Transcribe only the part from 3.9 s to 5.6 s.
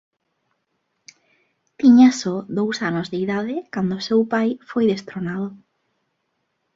o seu pai foi destronado.